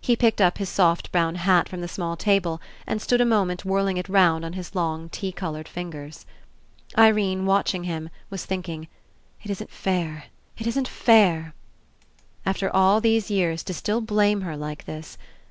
[0.00, 3.66] He picked up his soft brown hat from the small table and stood a moment
[3.66, 6.24] whirling it round on his long tea coloured fingers.
[6.96, 8.88] Irene, watching him, was thinking:
[9.42, 11.52] "It Isn't fair, It isn't fair."
[12.46, 15.18] After all these years to 99 PASSING Still blame her like this.